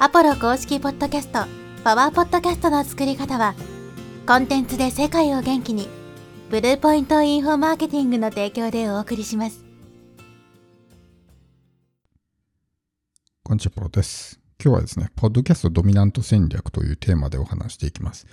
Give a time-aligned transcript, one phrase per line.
[0.00, 1.44] アポロ公式ポッドキャスト、
[1.84, 3.54] パワーポッドキャストの作り方は、
[4.26, 5.88] コンテンツで世界を元気に、
[6.50, 9.64] ブルーポイントインフォマーケティングの提供でお送りします。
[13.44, 14.40] こんにちは、ポロです。
[14.62, 18.26] 今日はですね、ポッドキャストドミナント戦略というテーマでお話していきます。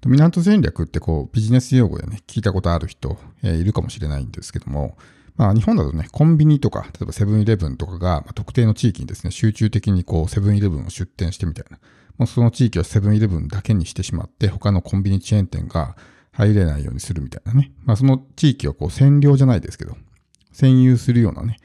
[0.00, 4.96] ドミナント戦略ってこうビジネス用語でね、聞いたことある人、えーいるかもしれないんですけども、
[5.38, 11.78] まあ日本だとね、コンビニとか、例えばセブンイレブンとかが、まあ特定の地域にですね、集中的にこうセブンイレブンを出店してみたいな、
[12.18, 15.96] もうその地域をセブンイレブンだけにしてしまって、他のコンビニチェーン店が
[16.32, 17.72] 入れないようにするみたいなね。
[17.84, 19.96] まあその地域をこう占領じゃないですけど、
[20.52, 21.56] 占有するようなね、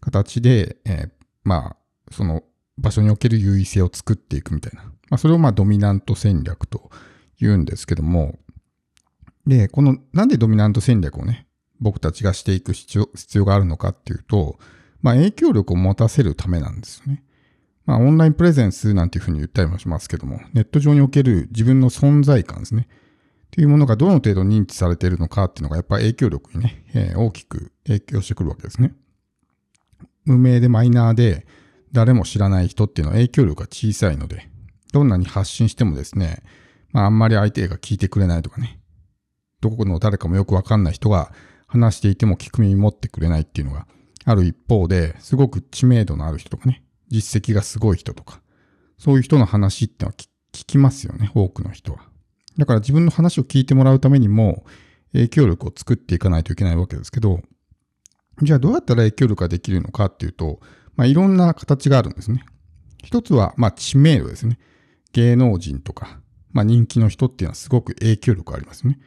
[0.00, 1.10] 形で、えー
[1.44, 1.76] まあ、
[2.10, 2.42] その
[2.76, 4.84] 場所における優位性を作っていくみたいな。
[4.84, 6.90] まあ、それをまあドミナント戦略と
[7.40, 8.38] 言うんですけども、
[9.46, 11.47] で、この、なんでドミナント戦略をね、
[11.80, 14.58] 僕たちがしていく必要必要があるのかっていうと、
[15.00, 17.24] まあ、影響力を持たせるためなんですよね。
[17.86, 22.88] まあ、オンラインプレゼンスなんていうふうに言ったりもしますけども、ネット上における自分の存在感ですね。
[23.46, 28.94] っていうものがどの程度認知されているのかっていうのが、やっぱり影響力にね、えー大きく影響してくるわけですね。
[30.26, 31.46] 無名でマイナーで、
[31.90, 34.50] 誰も知らない人っていうのは影響力が小さいので、
[34.92, 36.42] どんなに発信してもですね、
[36.92, 38.80] まああんまり相手が聞いてくれないとかね、
[39.62, 41.32] どこの誰かもよくわかんない人が
[41.68, 43.86] 話していても聞く耳持ってくれないっていうのが
[44.24, 48.40] ある一方で、すごく知名度のある人とかね、実績がすごい人とか、
[48.98, 50.26] そういう人の話ってのは聞
[50.66, 52.00] きますよね、多くの人は。
[52.56, 54.64] だから自分の話を聞いてもらうためにも
[55.12, 57.40] 影響力を作っていかないといけないわけですけど、
[58.42, 60.60] じゃあどうやったら影響力ができるのかっていうと、
[60.96, 62.44] まあ、いろんな形があるんですね。
[63.02, 64.58] 一つは、まあ、知名度ですね。
[65.12, 66.20] 芸能人とか、
[66.52, 68.98] まあ、人気の人っていうのはすごく影響力ありますね。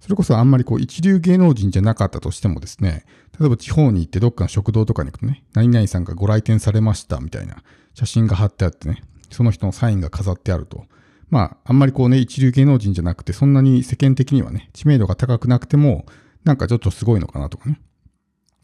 [0.00, 3.04] それこそあんまりこう一流芸能人じゃなかったとしてもですね、
[3.38, 7.62] 例えば地方に行ってどっかの食堂とかに行くとね、何々さんがご来店されましたみたいな
[7.94, 10.84] 写真が貼ってあってね、その人のサインが飾ってあると。
[11.30, 16.06] まあ、あんまりこうね、一流芸能人じゃなくて、そんなに世間的にはね、知名度が高くなくても、
[16.44, 17.80] なんかちょっとすごいのかなとかね。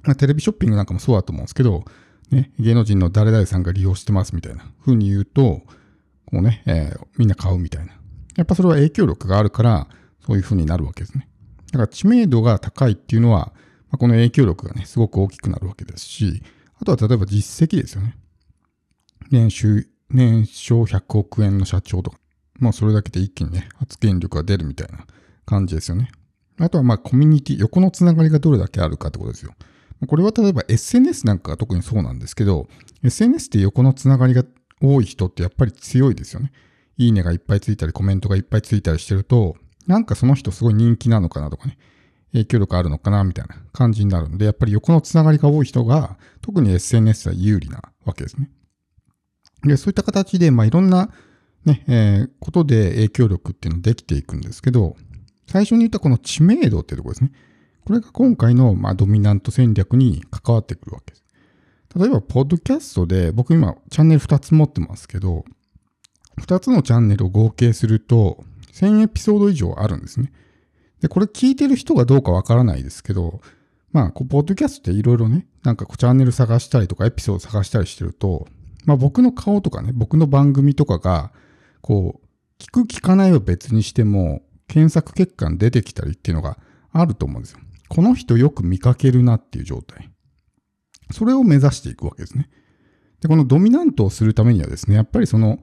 [0.03, 1.84] まあ、テレビショッピングなんかもそうだと思うんですけど、
[2.31, 5.62] ね、芸能人の誰々さんが利用してますみたいな風に言うと、
[6.27, 7.93] こうね、えーみんな買うみたいな。
[8.37, 9.89] やっぱそれは影響力があるから、
[10.27, 11.29] そういう風になるわけですね。
[11.73, 13.53] だから知名度が高いっていうのは、
[13.91, 16.43] まあ、この影響力がね、すごく大きくなるわけですし、
[16.81, 18.17] あとは例えば実績ですよね。
[19.31, 22.19] 年収、年商100億円の社長とか、
[22.59, 25.07] もうそれだけで一気にね、発言力が出るみたいな
[25.47, 26.11] 感じですよね。
[26.59, 29.55] あとはまあコミュニティ、横のつながりがどれだけあるかってことですよ。
[30.06, 32.69] これは例えば SNS なんかが特にそうなんですけど、
[33.03, 34.45] SNS って横のつながりが
[34.81, 36.53] 多い人ってやっぱり強いですよね。
[36.97, 39.56] いいねがいっぱいついたり、コメントがいっぱいついたりしてると、
[39.87, 41.78] なんかその人すごい人気なのかなとかね、
[42.33, 48.50] 影響力あるのかなみたいな感じになるので、やっぱり横のつながりが多い人が、特に SNS は有利なわけですね。
[49.62, 51.11] で、そういった形で、まあいろんな
[51.65, 54.97] ね、えーことで影響力っていうのできていくんですけど、
[55.47, 57.33] 最初に言ったこの知名度っていうところですね。
[57.84, 61.25] これが今回の、まあ、ドミナント戦略に関わってくるわけです。
[61.97, 65.44] 例えば、ポッドキャストで、僕今、チャンネル2つ持ってますけど、
[66.41, 68.43] 2つのチャンネルを合計すると、
[68.75, 70.33] 1000エピソード以上あるんですね。
[71.01, 73.41] で、これ聞いてる人がどうかわからないですけど、
[73.93, 78.49] まあ、こうポッドキャストっていろいろね、なんかこうチャンネル探したりとかエピソード探したりしてると、
[78.85, 81.33] まあ僕の顔とかね、僕の番組とかが、
[81.81, 86.59] こう、聞く聞かないは別にしても、検索結果に出てきたりっていうのが
[86.93, 87.61] あると思うんですよ。
[87.89, 90.11] この人よく見かけるなっていう状態。
[91.12, 92.51] それを目指していくわけですね。
[93.21, 95.61] で、このドミナントをするためにはですね、やっぱりその、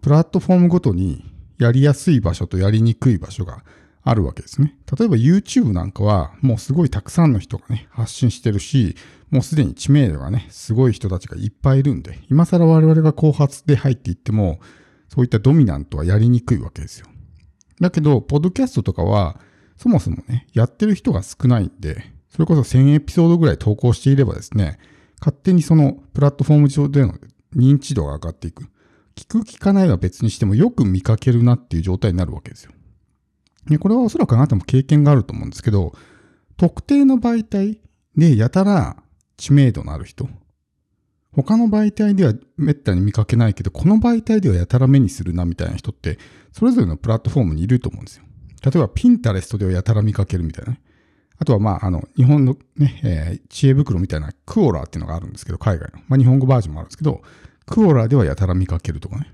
[0.00, 3.64] プラットフォームごとにやりやすい場所とやりにくい場所が
[4.04, 4.76] あるわけですね。
[4.98, 8.96] 例えば YouTube なんかはもうすごいたくさんの人がね、発信してるし、
[9.30, 14.60] もうすでに知名度がね、すごい人たちがいっぱいいるんで、今更我々が後発で入っていっても、
[15.08, 17.06] そういったドミナントはやりにくいわけですよ。
[17.80, 19.40] だけど、ポッドキャストとかは、
[19.76, 24.78] そもそもね、やってる人が少ないんで、それこそ1000エピソードぐらい投稿していればですね、
[25.20, 27.14] 勝手にそのプラットフォーム上での
[27.54, 28.64] 認知度が上がっていく。
[29.14, 32.72] 聞く聞かないは別にしてもよく見かけるなっていう状態になるわけですよ。
[33.68, 35.92] でこれはおそらくあなたも経験があると思うんですけど、
[36.56, 37.80] 特定の媒体
[38.16, 38.96] でやたら
[39.36, 40.28] 知名度のある人、
[41.32, 46.18] 他の媒体ではめったに見かけないけど、この媒体ではやたら目にするなみたいな人って、
[46.52, 48.24] それぞれのプラットフォームにいると思うんですよ。
[48.64, 50.80] 例えば、ピンタレストではやたら見かけるみたいなね。
[51.38, 56.00] あとは、まあ、あの、日本のね、えー知恵袋みたいなクオーラーっていうのがあるんですけど、海外の。
[56.06, 57.22] まあ、日本語バージョンもあるんですけど、
[57.66, 59.32] クオラではやたら見かけるとかね。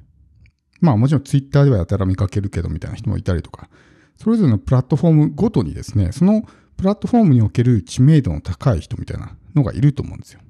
[0.80, 3.68] まあ、もちろんツイッターではやたら見かけるけどみたいな人もいたりとか、
[4.16, 6.42] それぞれのプラットフォームごとにですね、その
[6.76, 10.40] プラットフォームにおける知名度の高い人みたいなのがいると思うんですよ。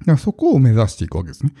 [0.00, 1.52] だからそこを目指していくわけですね。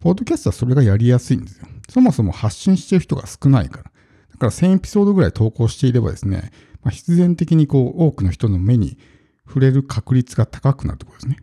[0.00, 1.68] ポッドキャストはそれがやりやすいんですよ。
[1.88, 3.82] そもそも発信してる人が少ないから。
[3.84, 3.90] だ
[4.38, 6.50] から1000エピソードぐらい投稿していればですね、
[6.82, 8.98] まあ、必然的にこう多くの人の目に
[9.46, 11.36] 触れる確率が高くなるところですね。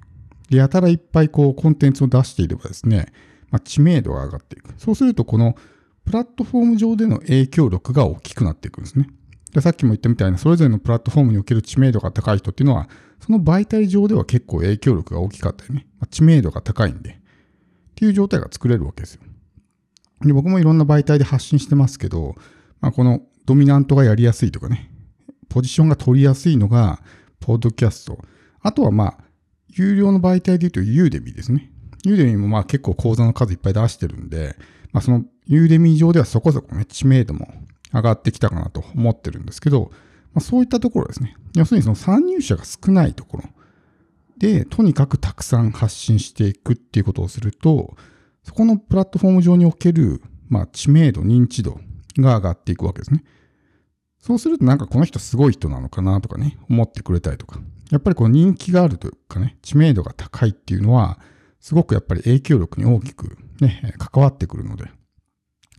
[0.49, 3.07] で、やたらいっぱいこうコンテンツを出していればですね、
[3.49, 4.73] まあ、知名度が上がっていく。
[4.77, 5.55] そうするとこの
[6.05, 9.09] プラットフォーム上での影響力が大きくなっていくんですね。
[9.53, 12.89] でさっきも言ったみたいな、それぞれのプラットフォームにおける知名度が高い人っていうのは、
[13.19, 17.13] その媒体上では結構影響力が大きかったりね、まあ、知名度が高いんで、っ
[17.95, 19.21] ていう状態が作れるわけですよ。
[20.21, 22.35] で僕もいろんな媒体で発信してますけど、
[22.81, 24.91] まあ、このドミナントがやりやすいとかね、
[25.49, 27.01] ポジションが取りやすいのが、
[27.39, 28.19] ポッドキャスト。
[28.61, 29.17] あとはまあ、
[29.77, 31.71] 有料の媒体で言うとユーデミですね。
[32.03, 34.55] ユーデミもまあ結構講座の数いっぱい出してるんで、
[34.91, 37.47] まあそのユーデミ上ではそこそこね、知名度も
[37.93, 39.91] 上がってきたかなと思ってるんですけど、
[40.33, 41.35] まあ、そういったところですね。
[41.55, 43.43] 要するにその参入者が少ないところ
[44.37, 47.95] で、とにかくたくさん発信していくっていうことをすると、
[48.43, 51.79] そこのプラットフォーム上における、まあ、知名度、認知度
[52.17, 53.23] が上がっていくわけですね。
[54.19, 57.59] そうするとなんかこの人すごい人なのかなとかね、思ってくれたりとか。
[57.91, 61.19] やっぱりこう人気があるというかね、知名度が高いっていうのは、
[61.59, 64.85] すごくやっぱり影響力に大きくね、関わってくるので、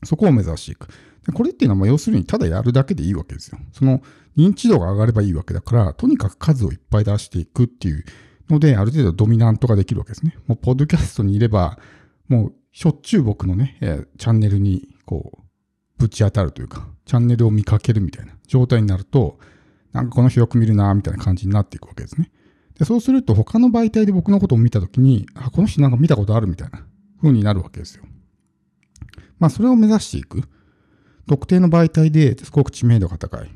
[0.05, 0.88] そこを目指していく。
[1.26, 3.58] でこれっていうのは要するにただやるだけでいいわけですよ。
[3.72, 4.00] その
[4.37, 8.05] 認知度が上がればいいわけだから、とにかく数をいっぱい出していくっていう
[8.49, 10.37] ので、ある程度ドミナントができるわけですね。
[10.46, 11.78] もう、ポッドキャストにいれば、
[12.28, 13.78] もう、しょっちゅう僕のね、
[14.19, 15.43] チャンネルに、こう、
[15.99, 19.38] ぶち当たるというか、チャンネルを見かけるみたいな状態になると、
[19.93, 22.31] なんかこの人よく見るな、みたいな感じになっていくわけですね。
[22.79, 26.85] で、そうすると他の媒体で僕のことを見たときに、あ、この人なんか見たことあるみたいな
[27.20, 28.05] 風になるわけですよ。
[29.38, 30.43] まあ、それを目指していく。
[31.26, 33.50] 特定の媒体ですごく知名度が高い。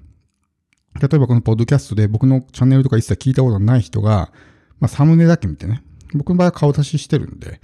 [1.00, 4.30] 例えばこのポッドキャストで僕のチャンネルとか一切聞いたことない人が、
[4.78, 5.82] まあ、サムネだけ見てね、
[6.14, 7.60] 僕の場合は顔出ししてるんで、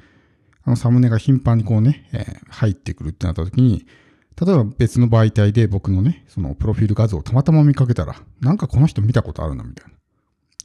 [0.64, 3.86] あのサムネが頻繁にこうね、えー、入ってくるってなった時に、
[4.40, 9.92] 例えば別の媒体で僕のね、そのプロフィール画像をたまたま見かけたら、なんかこの人見たことあるな、みたい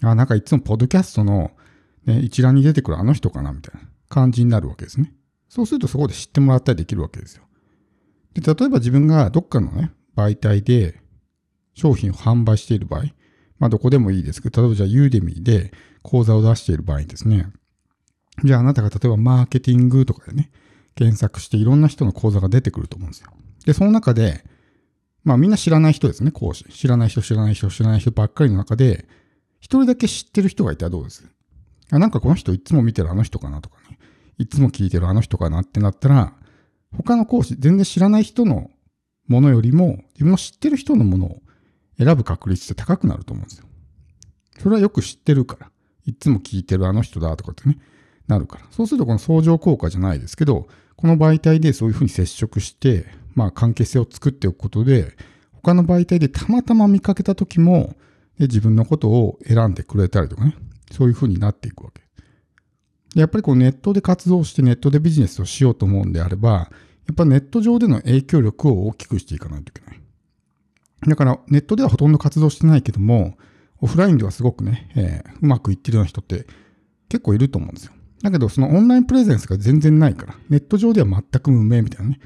[0.01, 0.11] な。
[0.11, 1.51] あ、なんかいつもポッドキャストの、
[2.05, 5.13] ね、一覧に出てくるあの人かな、みたいな感じになるわけですね。
[5.49, 7.43] そうするとそこで知ってもらったりできるわけですよ。
[8.35, 10.99] で、例えば自分がどっかのね、媒体で
[11.73, 13.05] 商品を販売している場合、
[13.57, 15.71] まあどこでもいいですけど、例えばじゃあユーデミーで
[16.03, 17.47] 講座を出している場合ですね、
[18.43, 20.51] じゃああなたが例えばマーケティングとかでね、
[20.95, 23.31] 検索していろんな人の講座が出てくると思うんですよ。
[23.65, 24.43] で、その中で、
[25.23, 26.65] まあみんな知らない人ですね、講師。
[26.65, 29.07] 知らない人、知らない人、知らない人ばっかりの中で、
[29.59, 31.23] 一人だけ知ってる人がいたらどうです？
[31.91, 33.97] あなんかこの人いつも見てるあの人かなとかね、
[34.37, 36.33] いつも聞いてるあの人かなってなったら、
[36.97, 38.69] 他の講師、全然知らない人の
[39.27, 41.41] ものよりも、自分の知ってる人のものを
[41.97, 43.65] 選ぶ確率って高くなると思うんですよ。
[44.59, 45.71] それはよく知ってるから。
[46.05, 47.77] いつも聞いてるあの人だとかってね、
[48.27, 48.65] なるから。
[48.71, 50.67] そうするとこの相乗効果じゃないですけど、
[50.97, 55.15] この媒体でそういうふうに接触して、まあ関係性を作っておくことで、
[55.53, 57.95] 他の媒体でたまたま見かけた時も、
[58.39, 60.55] 自分のことを選んでくれたりとかね、
[60.91, 62.01] そういうふうになっていくわけ。
[63.15, 70.01] やっぱりこうネットで活動してネットでビジネスをしようと思うんであれば、やっぱネット上での影響力を大きくしていかないといけない。
[71.07, 73.37] だからネットではほとんど活動してないけども、
[73.81, 76.47] オフラインではすごくね、えー、うまくいってるような人って
[77.09, 77.93] 結構いると思うんですよ。
[78.23, 82.19] だけどそのオンラインプレゼンスが全然ないから、ネット上では全く無名みたいなね。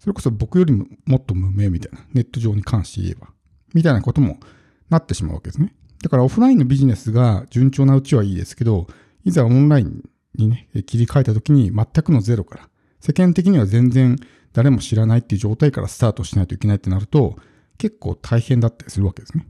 [0.00, 3.28] それこそ僕よりももっと無名みたいな、ネット上に関して言えば、
[3.74, 4.40] みたいなことも
[4.88, 5.74] なってしまうわけですね。
[6.02, 8.86] だからオフラインのビジネスが順調なうちはいいですけど、
[9.24, 10.02] いざオンライン
[10.34, 12.68] にね、切り替えた時に全くのゼロから、
[13.00, 14.16] 世間的には全然
[14.54, 17.36] 誰も知らないっていう状態からスタートしないといけないってなると、
[17.76, 19.46] 結構大変だったりするわけですね。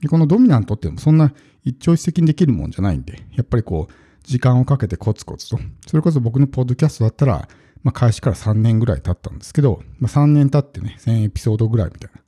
[0.00, 1.32] でこのドミナントってもそんな
[1.64, 7.48] 一朝一夕にできるもんじゃないんで、やっぱりこう、時間をかけてコツコツと、それこそ僕のポッドキャストだったら、
[7.82, 12.20] まあ、開始から3年ぐらい経ったんですけど、まあ、3年経ってね、1000エピソードぐらいみたいな。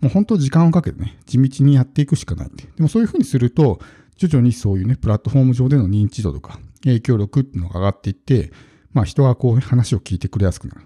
[0.00, 2.64] もう本当時間をかけてね、地道にやっていくしかないんで。
[2.64, 3.80] でもそういうふうにすると、
[4.16, 8.52] 徐々にそういうね、プラットフォーム上での認知度とか、影響力っていうのが上がっていって、
[8.92, 10.82] まあ人がこう、話を聞いてくれやすくなる。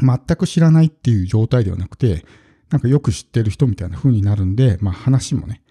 [0.00, 2.24] 全く知らないっていう状態ではなくて、
[2.70, 5.62] なんかよく知ってる人みたいな風になるんで、まあ話もね、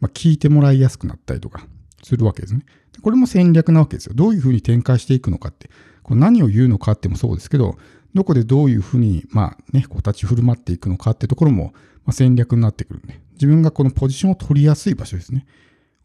[0.00, 1.66] まあ聞いてもらいやすくなったりとか
[2.02, 2.64] するわけですね。
[3.02, 4.14] これも戦略なわけですよ。
[4.14, 5.70] どういう風に展開していくのかって、
[6.02, 7.76] こう何を言うのかってもそうですけど、
[8.14, 11.72] どこでどういう風に、まあね、こう立ち振る舞っていくのかってところも、
[12.04, 15.46] まあ、戦略になってくるんで、自分がこのポジションを取りやすい場所ですね。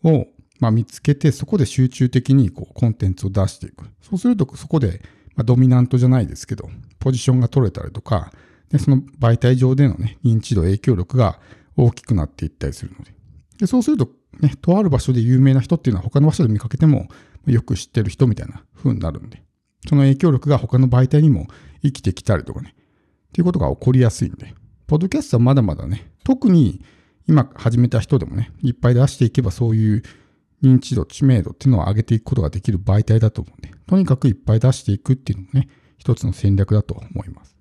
[0.04, 0.28] を、
[0.60, 3.86] まあ、見つけて、そこで集中的にこうコンテンツを出していく。
[4.02, 5.02] そうすると、そこで、
[5.36, 6.70] まあ、ドミナントじゃないですけど、
[7.00, 8.32] ポジションが取れたりとか、
[8.70, 11.40] でその媒体上でのね、認知度、影響力が
[11.78, 13.14] 大きくなっていったりするので。
[13.60, 14.10] でそうすると、
[14.40, 17.08] ね、とある場所で有名な人っていうのは他の場所で見かけても
[17.46, 19.43] よく知ってる人みたいな風になるんで。
[19.88, 21.48] その影響力が他の媒体にも
[21.82, 24.54] 生きてきたりとかね、っていうことが起こりやすいんで、
[24.88, 26.82] ポッドキャストはまだまだね、特に
[27.28, 30.04] 今始めた人でもね、いっぱい出していけばそういう
[30.64, 37.53] 認知度、知名度っていうのを上げていくことができる媒体だと思うんで、とにかくいっぱい出していくっていうのもね、一つの戦略だと思います。